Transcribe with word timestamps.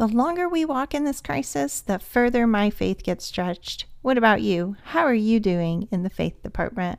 the 0.00 0.08
longer 0.08 0.48
we 0.48 0.64
walk 0.64 0.94
in 0.94 1.04
this 1.04 1.20
crisis, 1.20 1.82
the 1.82 1.98
further 1.98 2.46
my 2.46 2.70
faith 2.70 3.02
gets 3.02 3.26
stretched. 3.26 3.84
What 4.00 4.16
about 4.16 4.40
you? 4.40 4.76
How 4.82 5.00
are 5.00 5.12
you 5.12 5.38
doing 5.38 5.88
in 5.92 6.04
the 6.04 6.08
faith 6.08 6.42
department? 6.42 6.98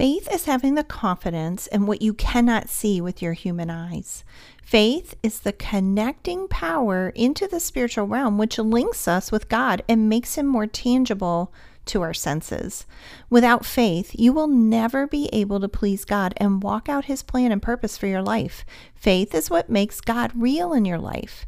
Faith 0.00 0.32
is 0.32 0.46
having 0.46 0.76
the 0.76 0.82
confidence 0.82 1.66
in 1.66 1.84
what 1.84 2.00
you 2.00 2.14
cannot 2.14 2.70
see 2.70 3.02
with 3.02 3.20
your 3.20 3.34
human 3.34 3.68
eyes. 3.68 4.24
Faith 4.62 5.14
is 5.22 5.40
the 5.40 5.52
connecting 5.52 6.48
power 6.48 7.10
into 7.10 7.46
the 7.46 7.60
spiritual 7.60 8.06
realm, 8.06 8.38
which 8.38 8.58
links 8.58 9.06
us 9.06 9.30
with 9.30 9.50
God 9.50 9.82
and 9.90 10.08
makes 10.08 10.36
Him 10.36 10.46
more 10.46 10.66
tangible 10.66 11.52
to 11.84 12.00
our 12.00 12.14
senses. 12.14 12.86
Without 13.28 13.66
faith, 13.66 14.12
you 14.14 14.32
will 14.32 14.46
never 14.46 15.06
be 15.06 15.28
able 15.34 15.60
to 15.60 15.68
please 15.68 16.06
God 16.06 16.32
and 16.38 16.62
walk 16.62 16.88
out 16.88 17.04
His 17.04 17.22
plan 17.22 17.52
and 17.52 17.60
purpose 17.60 17.98
for 17.98 18.06
your 18.06 18.22
life. 18.22 18.64
Faith 18.94 19.34
is 19.34 19.50
what 19.50 19.68
makes 19.68 20.00
God 20.00 20.32
real 20.34 20.72
in 20.72 20.86
your 20.86 20.98
life. 20.98 21.44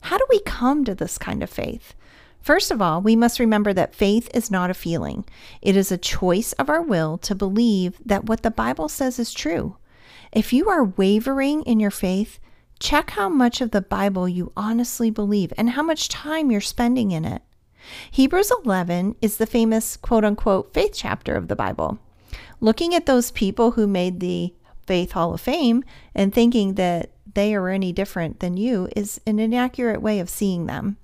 How 0.00 0.18
do 0.18 0.26
we 0.28 0.40
come 0.40 0.84
to 0.84 0.96
this 0.96 1.16
kind 1.16 1.44
of 1.44 1.48
faith? 1.48 1.94
First 2.44 2.70
of 2.70 2.82
all, 2.82 3.00
we 3.00 3.16
must 3.16 3.40
remember 3.40 3.72
that 3.72 3.94
faith 3.94 4.28
is 4.34 4.50
not 4.50 4.68
a 4.68 4.74
feeling. 4.74 5.24
It 5.62 5.78
is 5.78 5.90
a 5.90 5.96
choice 5.96 6.52
of 6.52 6.68
our 6.68 6.82
will 6.82 7.16
to 7.18 7.34
believe 7.34 7.96
that 8.04 8.26
what 8.26 8.42
the 8.42 8.50
Bible 8.50 8.90
says 8.90 9.18
is 9.18 9.32
true. 9.32 9.78
If 10.30 10.52
you 10.52 10.68
are 10.68 10.84
wavering 10.84 11.62
in 11.62 11.80
your 11.80 11.90
faith, 11.90 12.38
check 12.78 13.12
how 13.12 13.30
much 13.30 13.62
of 13.62 13.70
the 13.70 13.80
Bible 13.80 14.28
you 14.28 14.52
honestly 14.58 15.08
believe 15.08 15.54
and 15.56 15.70
how 15.70 15.82
much 15.82 16.10
time 16.10 16.50
you're 16.50 16.60
spending 16.60 17.12
in 17.12 17.24
it. 17.24 17.40
Hebrews 18.10 18.52
11 18.62 19.16
is 19.22 19.38
the 19.38 19.46
famous 19.46 19.96
quote 19.96 20.22
unquote 20.22 20.74
faith 20.74 20.92
chapter 20.92 21.36
of 21.36 21.48
the 21.48 21.56
Bible. 21.56 21.98
Looking 22.60 22.94
at 22.94 23.06
those 23.06 23.30
people 23.30 23.70
who 23.70 23.86
made 23.86 24.20
the 24.20 24.52
Faith 24.86 25.12
Hall 25.12 25.32
of 25.32 25.40
Fame 25.40 25.82
and 26.14 26.34
thinking 26.34 26.74
that 26.74 27.12
they 27.32 27.54
are 27.54 27.70
any 27.70 27.90
different 27.90 28.40
than 28.40 28.58
you 28.58 28.90
is 28.94 29.18
an 29.26 29.38
inaccurate 29.38 30.02
way 30.02 30.20
of 30.20 30.28
seeing 30.28 30.66
them. 30.66 30.98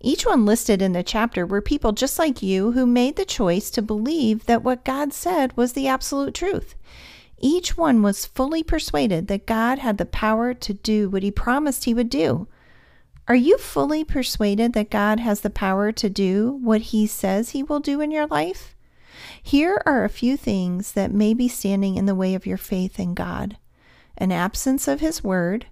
Each 0.00 0.26
one 0.26 0.44
listed 0.44 0.82
in 0.82 0.92
the 0.92 1.02
chapter 1.02 1.46
were 1.46 1.60
people 1.60 1.92
just 1.92 2.18
like 2.18 2.42
you 2.42 2.72
who 2.72 2.86
made 2.86 3.16
the 3.16 3.24
choice 3.24 3.70
to 3.70 3.82
believe 3.82 4.46
that 4.46 4.62
what 4.62 4.84
God 4.84 5.12
said 5.12 5.56
was 5.56 5.72
the 5.72 5.88
absolute 5.88 6.34
truth. 6.34 6.74
Each 7.38 7.76
one 7.76 8.02
was 8.02 8.26
fully 8.26 8.62
persuaded 8.62 9.28
that 9.28 9.46
God 9.46 9.78
had 9.78 9.98
the 9.98 10.06
power 10.06 10.54
to 10.54 10.74
do 10.74 11.08
what 11.08 11.22
he 11.22 11.30
promised 11.30 11.84
he 11.84 11.94
would 11.94 12.10
do. 12.10 12.46
Are 13.28 13.34
you 13.34 13.58
fully 13.58 14.04
persuaded 14.04 14.72
that 14.74 14.90
God 14.90 15.18
has 15.20 15.40
the 15.40 15.50
power 15.50 15.90
to 15.92 16.08
do 16.08 16.60
what 16.62 16.80
he 16.80 17.06
says 17.06 17.50
he 17.50 17.62
will 17.62 17.80
do 17.80 18.00
in 18.00 18.10
your 18.10 18.26
life? 18.26 18.74
Here 19.42 19.82
are 19.84 20.04
a 20.04 20.10
few 20.10 20.36
things 20.36 20.92
that 20.92 21.12
may 21.12 21.34
be 21.34 21.48
standing 21.48 21.96
in 21.96 22.06
the 22.06 22.14
way 22.14 22.34
of 22.34 22.46
your 22.46 22.58
faith 22.58 23.00
in 23.00 23.14
God 23.14 23.56
an 24.18 24.32
absence 24.32 24.88
of 24.88 25.00
his 25.00 25.22
word, 25.22 25.66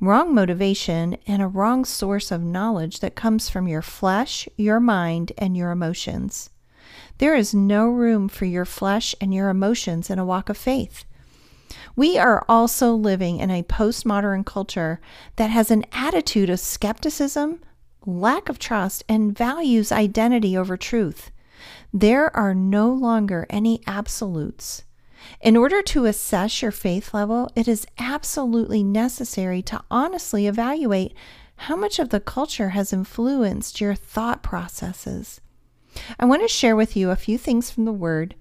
wrong 0.00 0.34
motivation, 0.34 1.16
and 1.26 1.40
a 1.40 1.48
wrong 1.48 1.84
source 1.84 2.30
of 2.30 2.42
knowledge 2.42 3.00
that 3.00 3.14
comes 3.14 3.48
from 3.48 3.66
your 3.66 3.82
flesh, 3.82 4.48
your 4.56 4.80
mind, 4.80 5.32
and 5.38 5.56
your 5.56 5.70
emotions. 5.70 6.50
There 7.18 7.34
is 7.34 7.54
no 7.54 7.86
room 7.88 8.28
for 8.28 8.44
your 8.44 8.64
flesh 8.64 9.14
and 9.20 9.32
your 9.32 9.48
emotions 9.48 10.10
in 10.10 10.18
a 10.18 10.24
walk 10.24 10.48
of 10.48 10.56
faith. 10.56 11.04
We 11.96 12.18
are 12.18 12.44
also 12.48 12.94
living 12.94 13.38
in 13.38 13.50
a 13.50 13.62
postmodern 13.62 14.44
culture 14.44 15.00
that 15.36 15.50
has 15.50 15.70
an 15.70 15.86
attitude 15.92 16.50
of 16.50 16.60
skepticism, 16.60 17.60
lack 18.04 18.48
of 18.48 18.58
trust, 18.58 19.02
and 19.08 19.36
values 19.36 19.90
identity 19.90 20.56
over 20.56 20.76
truth. 20.76 21.30
There 21.92 22.34
are 22.36 22.54
no 22.54 22.90
longer 22.90 23.46
any 23.48 23.80
absolutes. 23.86 24.84
In 25.40 25.56
order 25.56 25.82
to 25.82 26.06
assess 26.06 26.62
your 26.62 26.70
faith 26.70 27.12
level, 27.12 27.50
it 27.54 27.68
is 27.68 27.86
absolutely 27.98 28.82
necessary 28.82 29.62
to 29.62 29.82
honestly 29.90 30.46
evaluate 30.46 31.14
how 31.56 31.76
much 31.76 31.98
of 31.98 32.10
the 32.10 32.20
culture 32.20 32.70
has 32.70 32.92
influenced 32.92 33.80
your 33.80 33.94
thought 33.94 34.42
processes. 34.42 35.40
I 36.18 36.26
want 36.26 36.42
to 36.42 36.48
share 36.48 36.76
with 36.76 36.96
you 36.96 37.10
a 37.10 37.16
few 37.16 37.38
things 37.38 37.70
from 37.70 37.84
the 37.84 37.92
Word 37.92 38.34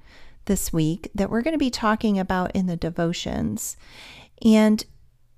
this 0.45 0.73
week 0.73 1.09
that 1.15 1.29
we're 1.29 1.41
going 1.41 1.53
to 1.53 1.57
be 1.57 1.69
talking 1.69 2.19
about 2.19 2.55
in 2.55 2.67
the 2.67 2.75
devotions. 2.75 3.77
And 4.43 4.83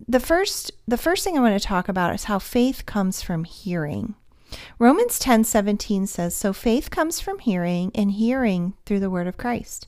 the 0.07 0.19
first 0.19 0.71
the 0.87 0.97
first 0.97 1.23
thing 1.23 1.37
I 1.37 1.41
want 1.41 1.59
to 1.59 1.67
talk 1.67 1.89
about 1.89 2.13
is 2.13 2.25
how 2.25 2.39
faith 2.39 2.85
comes 2.85 3.21
from 3.21 3.43
hearing. 3.43 4.15
Romans 4.79 5.19
10:17 5.19 6.07
says, 6.07 6.35
"So 6.35 6.53
faith 6.53 6.89
comes 6.89 7.19
from 7.19 7.39
hearing 7.39 7.91
and 7.95 8.11
hearing 8.11 8.73
through 8.85 8.99
the 8.99 9.09
word 9.09 9.27
of 9.27 9.37
Christ." 9.37 9.87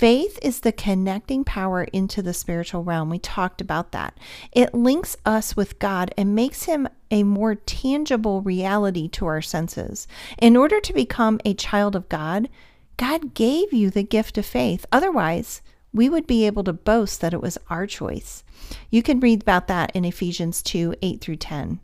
Faith 0.00 0.38
is 0.40 0.60
the 0.60 0.72
connecting 0.72 1.44
power 1.44 1.84
into 1.84 2.22
the 2.22 2.32
spiritual 2.32 2.82
realm. 2.82 3.10
We 3.10 3.18
talked 3.18 3.60
about 3.60 3.92
that. 3.92 4.16
It 4.50 4.72
links 4.72 5.14
us 5.26 5.58
with 5.58 5.78
God 5.78 6.14
and 6.16 6.34
makes 6.34 6.62
Him 6.62 6.88
a 7.10 7.22
more 7.22 7.54
tangible 7.54 8.40
reality 8.40 9.08
to 9.08 9.26
our 9.26 9.42
senses. 9.42 10.08
In 10.38 10.56
order 10.56 10.80
to 10.80 10.94
become 10.94 11.38
a 11.44 11.52
child 11.52 11.94
of 11.94 12.08
God, 12.08 12.48
God 12.96 13.34
gave 13.34 13.74
you 13.74 13.90
the 13.90 14.02
gift 14.02 14.38
of 14.38 14.46
faith. 14.46 14.86
Otherwise, 14.90 15.60
we 15.92 16.08
would 16.08 16.26
be 16.26 16.46
able 16.46 16.64
to 16.64 16.72
boast 16.72 17.20
that 17.20 17.34
it 17.34 17.42
was 17.42 17.58
our 17.68 17.86
choice. 17.86 18.42
You 18.88 19.02
can 19.02 19.20
read 19.20 19.42
about 19.42 19.68
that 19.68 19.94
in 19.94 20.06
Ephesians 20.06 20.62
2 20.62 20.94
8 21.02 21.20
through 21.20 21.36
10. 21.36 21.78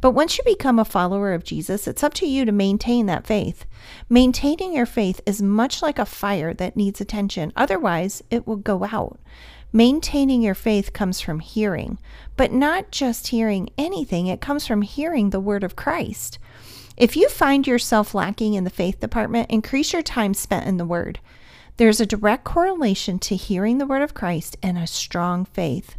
But 0.00 0.12
once 0.12 0.36
you 0.36 0.44
become 0.44 0.78
a 0.78 0.84
follower 0.84 1.32
of 1.32 1.44
Jesus, 1.44 1.86
it's 1.86 2.02
up 2.02 2.14
to 2.14 2.26
you 2.26 2.44
to 2.44 2.52
maintain 2.52 3.06
that 3.06 3.26
faith. 3.26 3.64
Maintaining 4.08 4.72
your 4.72 4.86
faith 4.86 5.20
is 5.26 5.40
much 5.40 5.82
like 5.82 5.98
a 5.98 6.06
fire 6.06 6.52
that 6.54 6.76
needs 6.76 7.00
attention, 7.00 7.52
otherwise, 7.56 8.22
it 8.30 8.46
will 8.46 8.56
go 8.56 8.84
out. 8.84 9.20
Maintaining 9.72 10.42
your 10.42 10.54
faith 10.54 10.92
comes 10.92 11.20
from 11.20 11.38
hearing, 11.38 11.98
but 12.36 12.52
not 12.52 12.90
just 12.90 13.28
hearing 13.28 13.70
anything, 13.78 14.26
it 14.26 14.40
comes 14.40 14.66
from 14.66 14.82
hearing 14.82 15.30
the 15.30 15.38
word 15.38 15.62
of 15.62 15.76
Christ. 15.76 16.38
If 16.96 17.16
you 17.16 17.28
find 17.28 17.66
yourself 17.66 18.14
lacking 18.14 18.54
in 18.54 18.64
the 18.64 18.70
faith 18.70 18.98
department, 18.98 19.50
increase 19.50 19.92
your 19.92 20.02
time 20.02 20.34
spent 20.34 20.66
in 20.66 20.76
the 20.76 20.84
word. 20.84 21.20
There's 21.76 22.00
a 22.00 22.06
direct 22.06 22.44
correlation 22.44 23.18
to 23.20 23.36
hearing 23.36 23.78
the 23.78 23.86
word 23.86 24.02
of 24.02 24.12
Christ 24.12 24.56
and 24.62 24.76
a 24.76 24.86
strong 24.86 25.44
faith. 25.44 25.96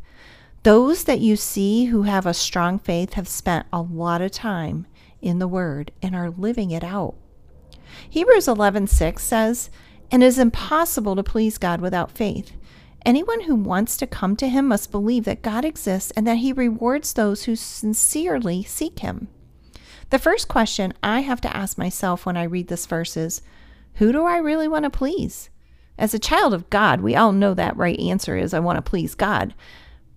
Those 0.63 1.05
that 1.05 1.19
you 1.19 1.35
see 1.35 1.85
who 1.85 2.03
have 2.03 2.27
a 2.27 2.35
strong 2.35 2.77
faith 2.77 3.13
have 3.13 3.27
spent 3.27 3.65
a 3.73 3.81
lot 3.81 4.21
of 4.21 4.31
time 4.31 4.85
in 5.19 5.39
the 5.39 5.47
word 5.47 5.91
and 6.03 6.15
are 6.15 6.29
living 6.29 6.69
it 6.69 6.83
out. 6.83 7.15
Hebrews 8.09 8.47
11:6 8.47 9.23
says, 9.23 9.71
"And 10.11 10.21
it 10.21 10.27
is 10.27 10.37
impossible 10.37 11.15
to 11.15 11.23
please 11.23 11.57
God 11.57 11.81
without 11.81 12.11
faith. 12.11 12.51
Anyone 13.03 13.41
who 13.41 13.55
wants 13.55 13.97
to 13.97 14.05
come 14.05 14.35
to 14.35 14.47
him 14.47 14.67
must 14.67 14.91
believe 14.91 15.25
that 15.25 15.41
God 15.41 15.65
exists 15.65 16.11
and 16.15 16.27
that 16.27 16.37
he 16.37 16.53
rewards 16.53 17.13
those 17.13 17.45
who 17.45 17.55
sincerely 17.55 18.61
seek 18.61 18.99
him." 18.99 19.29
The 20.11 20.19
first 20.19 20.47
question 20.47 20.93
I 21.01 21.21
have 21.21 21.41
to 21.41 21.57
ask 21.57 21.77
myself 21.77 22.25
when 22.25 22.37
I 22.37 22.43
read 22.43 22.67
this 22.67 22.85
verse 22.85 23.17
is, 23.17 23.41
who 23.95 24.11
do 24.11 24.25
I 24.25 24.37
really 24.37 24.67
want 24.67 24.83
to 24.83 24.89
please? 24.91 25.49
As 25.97 26.13
a 26.13 26.19
child 26.19 26.53
of 26.53 26.69
God, 26.69 27.01
we 27.01 27.15
all 27.15 27.31
know 27.31 27.53
that 27.55 27.77
right 27.77 27.99
answer 27.99 28.37
is 28.37 28.53
I 28.53 28.59
want 28.59 28.77
to 28.77 28.81
please 28.81 29.15
God. 29.15 29.53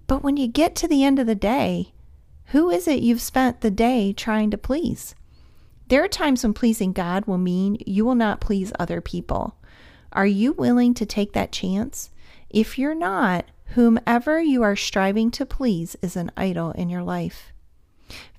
But 0.06 0.23
when 0.23 0.37
you 0.37 0.47
get 0.47 0.75
to 0.77 0.89
the 0.89 1.05
end 1.05 1.19
of 1.19 1.27
the 1.27 1.35
day, 1.35 1.93
who 2.47 2.71
is 2.71 2.87
it 2.87 3.03
you've 3.03 3.21
spent 3.21 3.61
the 3.61 3.71
day 3.71 4.12
trying 4.12 4.51
to 4.51 4.59
please? 4.59 5.15
There 5.89 6.05
are 6.05 6.09
times 6.09 6.43
when 6.43 6.55
pleasing 6.55 6.93
God 6.93 7.27
will 7.27 7.39
mean 7.39 7.79
you 7.87 8.05
will 8.05 8.15
not 8.15 8.41
please 8.41 8.73
other 8.79 9.01
people. 9.01 9.56
Are 10.12 10.27
you 10.27 10.53
willing 10.53 10.95
to 10.95 11.06
take 11.06 11.33
that 11.33 11.53
chance? 11.53 12.11
If 12.51 12.79
you're 12.79 12.95
not, 12.95 13.47
whomever 13.75 14.41
you 14.41 14.62
are 14.62 14.77
striving 14.77 15.31
to 15.33 15.45
please 15.45 15.97
is 16.01 16.17
an 16.17 16.31
idol 16.37 16.71
in 16.73 16.89
your 16.89 17.03
life. 17.03 17.53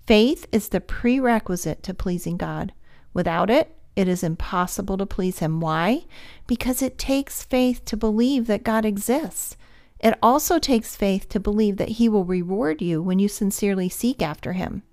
Faith 0.05 0.47
is 0.51 0.69
the 0.69 0.79
prerequisite 0.79 1.83
to 1.83 1.93
pleasing 1.93 2.37
God. 2.37 2.73
Without 3.13 3.49
it, 3.49 3.75
it 3.95 4.07
is 4.07 4.23
impossible 4.23 4.97
to 4.97 5.05
please 5.05 5.39
Him. 5.39 5.59
Why? 5.59 6.05
Because 6.47 6.81
it 6.81 6.97
takes 6.97 7.43
faith 7.43 7.83
to 7.85 7.97
believe 7.97 8.47
that 8.47 8.63
God 8.63 8.85
exists. 8.85 9.57
It 9.99 10.17
also 10.21 10.59
takes 10.59 10.95
faith 10.95 11.29
to 11.29 11.39
believe 11.39 11.77
that 11.77 11.89
He 11.89 12.09
will 12.09 12.25
reward 12.25 12.81
you 12.81 13.01
when 13.01 13.19
you 13.19 13.27
sincerely 13.27 13.89
seek 13.89 14.21
after 14.21 14.53
Him. 14.53 14.83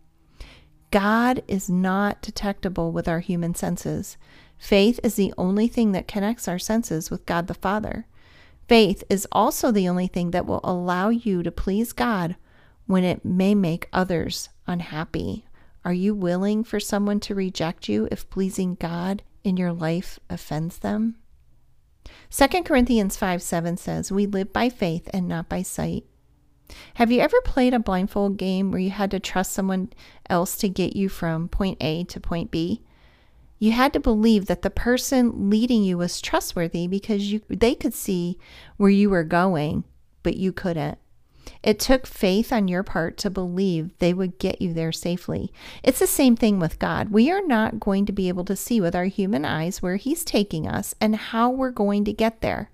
God 0.91 1.43
is 1.49 1.71
not 1.71 2.23
detectable 2.23 2.93
with 2.93 3.09
our 3.09 3.21
human 3.21 3.55
senses. 3.55 4.17
Faith 4.59 5.01
is 5.03 5.15
the 5.15 5.33
only 5.37 5.67
thing 5.67 5.93
that 5.93 6.07
connects 6.07 6.47
our 6.47 6.59
senses 6.59 7.11
with 7.11 7.27
God 7.27 7.47
the 7.47 7.55
Father. 7.55 8.07
Faith 8.69 9.03
is 9.11 9.27
also 9.33 9.73
the 9.73 9.89
only 9.89 10.07
thing 10.07 10.31
that 10.31 10.47
will 10.47 10.61
allow 10.63 11.09
you 11.09 11.43
to 11.43 11.51
please 11.51 11.93
God 11.93 12.37
when 12.87 13.05
it 13.05 13.25
may 13.25 13.55
make 13.55 13.89
others 13.93 14.51
unhappy? 14.67 15.47
Are 15.85 15.93
you 15.93 16.15
willing 16.15 16.63
for 16.63 16.79
someone 16.79 17.21
to 17.21 17.35
reject 17.35 17.89
you 17.89 18.07
if 18.11 18.31
pleasing 18.31 18.77
God 18.77 19.23
in 19.43 19.57
your 19.57 19.73
life 19.73 20.21
offends 20.31 20.79
them? 20.79 21.17
2 22.31 22.63
Corinthians 22.63 23.17
5 23.17 23.43
7 23.43 23.77
says, 23.77 24.11
We 24.11 24.27
live 24.27 24.53
by 24.53 24.69
faith 24.69 25.09
and 25.13 25.29
not 25.29 25.49
by 25.49 25.63
sight. 25.63 26.05
Have 26.95 27.13
you 27.13 27.21
ever 27.21 27.41
played 27.43 27.75
a 27.75 27.79
blindfold 27.79 28.37
game 28.37 28.71
where 28.71 28.81
you 28.81 28.91
had 28.91 29.11
to 29.11 29.21
trust 29.21 29.53
someone 29.53 29.93
else 30.29 30.57
to 30.57 30.69
get 30.69 30.97
you 30.97 31.09
from 31.09 31.49
point 31.49 31.79
A 31.81 32.05
to 32.05 32.21
point 32.21 32.51
B? 32.51 32.83
You 33.59 33.73
had 33.73 33.93
to 33.93 34.01
believe 34.01 34.47
that 34.47 34.63
the 34.63 34.71
person 34.71 35.51
leading 35.51 35.85
you 35.85 35.99
was 35.99 36.21
trustworthy 36.21 36.87
because 36.89 37.31
you 37.31 37.43
they 37.49 37.75
could 37.75 37.95
see 37.95 38.39
where 38.77 38.91
you 38.91 39.11
were 39.11 39.25
going, 39.25 39.85
but 40.23 40.37
you 40.37 40.53
couldn't. 40.53 40.99
It 41.63 41.79
took 41.79 42.07
faith 42.07 42.53
on 42.53 42.69
your 42.69 42.83
part 42.83 43.17
to 43.19 43.31
believe 43.31 43.97
they 43.99 44.13
would 44.13 44.39
get 44.39 44.61
you 44.61 44.73
there 44.73 44.93
safely. 44.93 45.53
It's 45.83 46.01
the 46.01 46.07
same 46.07 46.37
thing 46.37 46.59
with 46.59 46.79
God. 46.79 47.11
We 47.11 47.31
are 47.31 47.47
not 47.47 47.81
going 47.81 48.07
to 48.07 48.13
be 48.13 48.29
able 48.29 48.45
to 48.47 48.57
see 48.57 48.81
with 48.81 48.97
our 48.97 49.05
human 49.05 49.45
eyes 49.45 49.81
where 49.81 49.97
He's 49.97 50.25
taking 50.25 50.67
us 50.67 50.95
and 51.01 51.15
how 51.15 51.51
we're 51.51 51.71
going 51.71 52.05
to 52.05 52.13
get 52.13 52.41
there. 52.41 52.71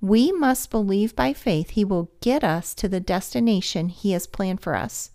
We 0.00 0.32
must 0.32 0.70
believe 0.70 1.14
by 1.16 1.32
faith 1.32 1.70
He 1.70 1.84
will 1.84 2.10
get 2.20 2.44
us 2.44 2.72
to 2.74 2.88
the 2.88 3.00
destination 3.00 3.88
He 3.88 4.12
has 4.12 4.26
planned 4.26 4.60
for 4.60 4.74
us. 4.74 5.10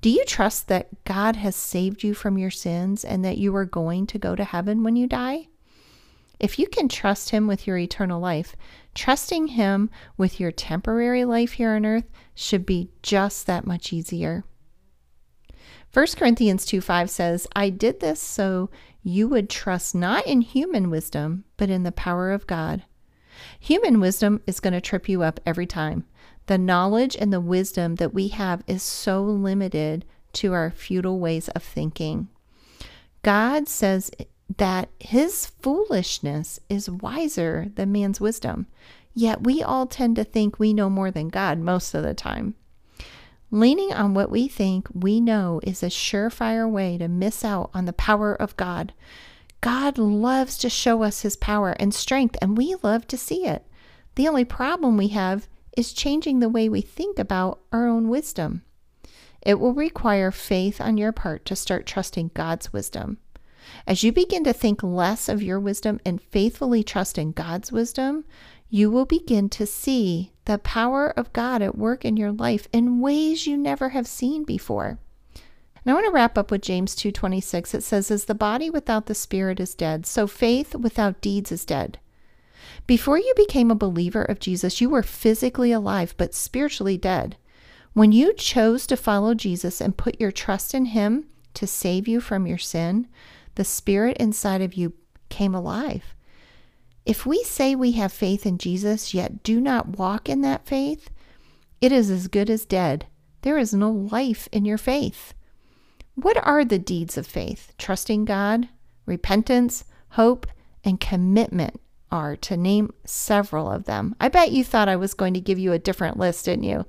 Do 0.00 0.10
you 0.10 0.24
trust 0.24 0.68
that 0.68 1.04
God 1.04 1.36
has 1.36 1.54
saved 1.54 2.02
you 2.02 2.14
from 2.14 2.38
your 2.38 2.50
sins 2.50 3.04
and 3.04 3.24
that 3.24 3.38
you 3.38 3.54
are 3.54 3.66
going 3.66 4.06
to 4.08 4.18
go 4.18 4.34
to 4.34 4.44
heaven 4.44 4.82
when 4.82 4.96
you 4.96 5.06
die? 5.06 5.48
If 6.38 6.58
you 6.58 6.66
can 6.66 6.88
trust 6.88 7.30
Him 7.30 7.46
with 7.46 7.66
your 7.66 7.76
eternal 7.76 8.18
life, 8.18 8.56
trusting 8.94 9.48
Him 9.48 9.90
with 10.16 10.40
your 10.40 10.52
temporary 10.52 11.24
life 11.24 11.52
here 11.52 11.72
on 11.72 11.86
earth 11.86 12.08
should 12.34 12.66
be 12.66 12.90
just 13.02 13.46
that 13.46 13.66
much 13.66 13.92
easier. 13.92 14.44
1 15.92 16.06
Corinthians 16.16 16.64
2 16.64 16.80
5 16.80 17.10
says, 17.10 17.46
I 17.56 17.70
did 17.70 18.00
this 18.00 18.20
so 18.20 18.70
you 19.02 19.26
would 19.28 19.50
trust 19.50 19.94
not 19.94 20.26
in 20.26 20.40
human 20.40 20.90
wisdom, 20.90 21.44
but 21.56 21.70
in 21.70 21.82
the 21.82 21.92
power 21.92 22.30
of 22.30 22.46
God. 22.46 22.84
Human 23.58 24.00
wisdom 24.00 24.40
is 24.46 24.60
going 24.60 24.74
to 24.74 24.80
trip 24.80 25.08
you 25.08 25.22
up 25.22 25.40
every 25.44 25.66
time. 25.66 26.04
The 26.46 26.58
knowledge 26.58 27.16
and 27.18 27.32
the 27.32 27.40
wisdom 27.40 27.96
that 27.96 28.14
we 28.14 28.28
have 28.28 28.62
is 28.66 28.82
so 28.82 29.22
limited 29.22 30.04
to 30.34 30.52
our 30.52 30.70
futile 30.70 31.18
ways 31.18 31.48
of 31.48 31.62
thinking. 31.62 32.28
God 33.22 33.68
says 33.68 34.10
that 34.56 34.88
his 34.98 35.46
foolishness 35.46 36.58
is 36.68 36.90
wiser 36.90 37.70
than 37.74 37.92
man's 37.92 38.20
wisdom. 38.20 38.66
Yet 39.14 39.44
we 39.44 39.62
all 39.62 39.86
tend 39.86 40.16
to 40.16 40.24
think 40.24 40.58
we 40.58 40.72
know 40.72 40.90
more 40.90 41.10
than 41.10 41.28
God 41.28 41.58
most 41.58 41.94
of 41.94 42.02
the 42.02 42.14
time. 42.14 42.54
Leaning 43.52 43.92
on 43.92 44.14
what 44.14 44.30
we 44.30 44.46
think 44.46 44.88
we 44.94 45.20
know 45.20 45.60
is 45.64 45.82
a 45.82 45.86
surefire 45.86 46.70
way 46.70 46.96
to 46.98 47.08
miss 47.08 47.44
out 47.44 47.70
on 47.74 47.84
the 47.84 47.92
power 47.92 48.34
of 48.34 48.56
God. 48.56 48.92
God 49.60 49.98
loves 49.98 50.56
to 50.58 50.70
show 50.70 51.02
us 51.02 51.22
his 51.22 51.36
power 51.36 51.70
and 51.78 51.92
strength, 51.92 52.36
and 52.40 52.56
we 52.56 52.76
love 52.82 53.06
to 53.08 53.16
see 53.16 53.46
it. 53.46 53.66
The 54.14 54.28
only 54.28 54.44
problem 54.44 54.96
we 54.96 55.08
have 55.08 55.48
is 55.76 55.92
changing 55.92 56.38
the 56.38 56.48
way 56.48 56.68
we 56.68 56.80
think 56.80 57.18
about 57.18 57.60
our 57.72 57.86
own 57.86 58.08
wisdom. 58.08 58.62
It 59.42 59.58
will 59.58 59.74
require 59.74 60.30
faith 60.30 60.80
on 60.80 60.96
your 60.96 61.12
part 61.12 61.44
to 61.46 61.56
start 61.56 61.86
trusting 61.86 62.30
God's 62.34 62.72
wisdom. 62.72 63.18
As 63.86 64.02
you 64.02 64.12
begin 64.12 64.44
to 64.44 64.52
think 64.52 64.82
less 64.82 65.28
of 65.28 65.42
your 65.42 65.60
wisdom 65.60 66.00
and 66.04 66.20
faithfully 66.20 66.82
trust 66.82 67.18
in 67.18 67.32
God's 67.32 67.72
wisdom, 67.72 68.24
you 68.68 68.90
will 68.90 69.04
begin 69.04 69.48
to 69.50 69.66
see 69.66 70.32
the 70.44 70.58
power 70.58 71.10
of 71.10 71.32
God 71.32 71.60
at 71.62 71.76
work 71.76 72.04
in 72.04 72.16
your 72.16 72.32
life 72.32 72.68
in 72.72 73.00
ways 73.00 73.46
you 73.46 73.56
never 73.56 73.90
have 73.90 74.06
seen 74.06 74.44
before. 74.44 74.98
And 75.34 75.90
I 75.90 75.94
want 75.94 76.06
to 76.06 76.12
wrap 76.12 76.36
up 76.36 76.50
with 76.50 76.62
James 76.62 76.94
2:26. 76.94 77.74
It 77.74 77.82
says 77.82 78.10
as 78.10 78.26
the 78.26 78.34
body 78.34 78.70
without 78.70 79.06
the 79.06 79.14
spirit 79.14 79.58
is 79.58 79.74
dead, 79.74 80.06
so 80.06 80.26
faith 80.26 80.74
without 80.74 81.20
deeds 81.20 81.50
is 81.50 81.64
dead. 81.64 81.98
Before 82.86 83.18
you 83.18 83.32
became 83.36 83.70
a 83.70 83.76
believer 83.76 84.22
of 84.22 84.40
Jesus, 84.40 84.80
you 84.80 84.90
were 84.90 85.02
physically 85.02 85.72
alive 85.72 86.14
but 86.16 86.34
spiritually 86.34 86.98
dead. 86.98 87.36
When 87.92 88.12
you 88.12 88.34
chose 88.34 88.86
to 88.86 88.96
follow 88.96 89.34
Jesus 89.34 89.80
and 89.80 89.96
put 89.96 90.20
your 90.20 90.30
trust 90.30 90.74
in 90.74 90.86
him 90.86 91.24
to 91.54 91.66
save 91.66 92.06
you 92.06 92.20
from 92.20 92.46
your 92.46 92.58
sin, 92.58 93.08
the 93.54 93.64
spirit 93.64 94.16
inside 94.18 94.62
of 94.62 94.74
you 94.74 94.92
came 95.28 95.54
alive. 95.54 96.14
If 97.06 97.24
we 97.24 97.42
say 97.44 97.74
we 97.74 97.92
have 97.92 98.12
faith 98.12 98.46
in 98.46 98.58
Jesus, 98.58 99.14
yet 99.14 99.42
do 99.42 99.60
not 99.60 99.98
walk 99.98 100.28
in 100.28 100.42
that 100.42 100.66
faith, 100.66 101.10
it 101.80 101.92
is 101.92 102.10
as 102.10 102.28
good 102.28 102.50
as 102.50 102.64
dead. 102.64 103.06
There 103.42 103.58
is 103.58 103.72
no 103.72 103.90
life 103.90 104.48
in 104.52 104.64
your 104.64 104.78
faith. 104.78 105.34
What 106.14 106.36
are 106.46 106.64
the 106.64 106.78
deeds 106.78 107.16
of 107.16 107.26
faith? 107.26 107.72
Trusting 107.78 108.26
God, 108.26 108.68
repentance, 109.06 109.84
hope, 110.10 110.46
and 110.84 111.00
commitment 111.00 111.80
are, 112.10 112.36
to 112.36 112.56
name 112.56 112.92
several 113.04 113.70
of 113.70 113.84
them. 113.84 114.14
I 114.20 114.28
bet 114.28 114.52
you 114.52 114.64
thought 114.64 114.88
I 114.88 114.96
was 114.96 115.14
going 115.14 115.34
to 115.34 115.40
give 115.40 115.58
you 115.58 115.72
a 115.72 115.78
different 115.78 116.18
list, 116.18 116.44
didn't 116.44 116.64
you? 116.64 116.84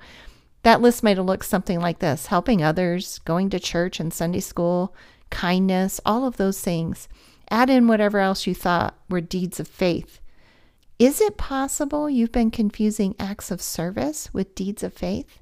That 0.63 0.81
list 0.81 1.03
might 1.03 1.17
have 1.17 1.25
looked 1.25 1.45
something 1.45 1.79
like 1.79 1.99
this 1.99 2.27
helping 2.27 2.61
others, 2.63 3.19
going 3.19 3.49
to 3.51 3.59
church 3.59 3.99
and 3.99 4.13
Sunday 4.13 4.39
school, 4.39 4.93
kindness, 5.31 5.99
all 6.05 6.25
of 6.27 6.37
those 6.37 6.61
things. 6.61 7.07
Add 7.49 7.69
in 7.69 7.87
whatever 7.87 8.19
else 8.19 8.45
you 8.45 8.53
thought 8.53 8.95
were 9.09 9.21
deeds 9.21 9.59
of 9.59 9.67
faith. 9.67 10.19
Is 10.99 11.19
it 11.19 11.35
possible 11.35 12.07
you've 12.07 12.31
been 12.31 12.51
confusing 12.51 13.15
acts 13.17 13.49
of 13.49 13.61
service 13.61 14.31
with 14.33 14.53
deeds 14.53 14.83
of 14.83 14.93
faith? 14.93 15.39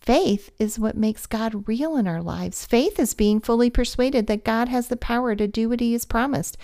Faith 0.00 0.50
is 0.58 0.78
what 0.78 0.96
makes 0.96 1.26
God 1.26 1.66
real 1.66 1.96
in 1.96 2.06
our 2.06 2.22
lives. 2.22 2.64
Faith 2.64 3.00
is 3.00 3.14
being 3.14 3.40
fully 3.40 3.70
persuaded 3.70 4.26
that 4.26 4.44
God 4.44 4.68
has 4.68 4.88
the 4.88 4.96
power 4.96 5.34
to 5.34 5.48
do 5.48 5.68
what 5.68 5.80
He 5.80 5.94
has 5.94 6.04
promised. 6.04 6.56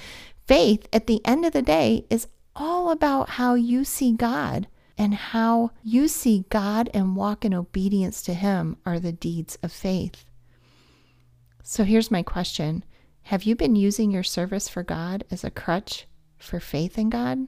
Faith, 0.47 0.87
at 0.93 1.07
the 1.07 1.25
end 1.25 1.45
of 1.45 1.53
the 1.53 1.63
day, 1.63 2.07
is 2.11 2.29
all 2.55 2.91
about 2.91 3.31
how 3.31 3.55
you 3.55 3.83
see 3.85 4.13
God, 4.13 4.69
and 4.99 5.15
how 5.15 5.71
you 5.83 6.07
see 6.07 6.45
God 6.51 6.91
and 6.93 7.17
walk 7.17 7.45
in 7.45 7.55
obedience 7.55 8.23
to 8.23 8.35
Him 8.35 8.77
are 8.85 9.01
the 9.01 9.11
deeds 9.11 9.59
of 9.63 9.73
faith. 9.73 10.25
So 11.63 11.85
here's 11.85 12.11
my 12.11 12.23
question 12.23 12.85
Have 13.25 13.45
you 13.45 13.55
been 13.55 13.77
using 13.77 14.11
your 14.11 14.25
service 14.25 14.69
for 14.69 14.83
God 14.83 15.25
as 15.31 15.45
a 15.45 15.51
crutch 15.51 16.07
for 16.37 16.59
faith 16.59 16.99
in 16.99 17.09
God? 17.09 17.47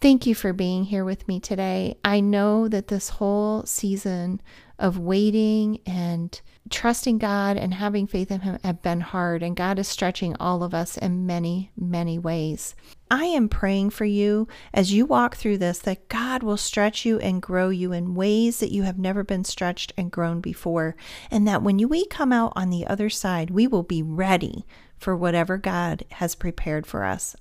Thank 0.00 0.26
you 0.26 0.34
for 0.36 0.52
being 0.52 0.84
here 0.84 1.04
with 1.04 1.26
me 1.26 1.40
today. 1.40 1.96
I 2.04 2.20
know 2.20 2.68
that 2.68 2.86
this 2.86 3.08
whole 3.08 3.64
season 3.64 4.40
of 4.78 4.96
waiting 4.96 5.80
and 5.86 6.40
trusting 6.70 7.18
God 7.18 7.56
and 7.56 7.74
having 7.74 8.06
faith 8.06 8.30
in 8.30 8.42
Him 8.42 8.60
have 8.62 8.80
been 8.80 9.00
hard, 9.00 9.42
and 9.42 9.56
God 9.56 9.76
is 9.76 9.88
stretching 9.88 10.36
all 10.38 10.62
of 10.62 10.72
us 10.72 10.96
in 10.96 11.26
many, 11.26 11.72
many 11.76 12.16
ways. 12.16 12.76
I 13.10 13.24
am 13.24 13.48
praying 13.48 13.90
for 13.90 14.04
you 14.04 14.46
as 14.72 14.92
you 14.92 15.04
walk 15.04 15.34
through 15.34 15.58
this 15.58 15.80
that 15.80 16.08
God 16.08 16.44
will 16.44 16.56
stretch 16.56 17.04
you 17.04 17.18
and 17.18 17.42
grow 17.42 17.70
you 17.70 17.90
in 17.90 18.14
ways 18.14 18.60
that 18.60 18.70
you 18.70 18.84
have 18.84 19.00
never 19.00 19.24
been 19.24 19.42
stretched 19.42 19.92
and 19.96 20.12
grown 20.12 20.40
before, 20.40 20.94
and 21.28 21.48
that 21.48 21.64
when 21.64 21.88
we 21.88 22.06
come 22.06 22.32
out 22.32 22.52
on 22.54 22.70
the 22.70 22.86
other 22.86 23.10
side, 23.10 23.50
we 23.50 23.66
will 23.66 23.82
be 23.82 24.04
ready 24.04 24.64
for 24.96 25.16
whatever 25.16 25.58
God 25.58 26.04
has 26.12 26.36
prepared 26.36 26.86
for 26.86 27.02
us. 27.02 27.34